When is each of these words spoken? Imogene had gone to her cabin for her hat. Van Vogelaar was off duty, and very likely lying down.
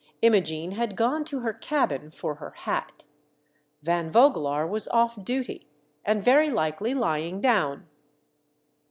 Imogene 0.23 0.71
had 0.71 0.95
gone 0.95 1.23
to 1.25 1.41
her 1.41 1.53
cabin 1.53 2.09
for 2.09 2.33
her 2.41 2.49
hat. 2.49 3.03
Van 3.83 4.11
Vogelaar 4.11 4.65
was 4.65 4.87
off 4.87 5.23
duty, 5.23 5.67
and 6.03 6.23
very 6.23 6.49
likely 6.49 6.95
lying 6.95 7.39
down. 7.39 7.85